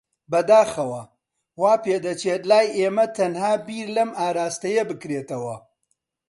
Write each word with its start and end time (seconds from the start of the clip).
بەداخەوە، 0.31 1.01
وا 1.61 1.73
پێدەچێت 1.83 2.41
لای 2.51 2.67
ئێمە 2.77 3.05
تەنها 3.17 3.53
بیر 3.67 3.87
لەم 3.95 4.09
ئاراستەیە 4.19 4.83
بکرێتەوە. 4.89 5.55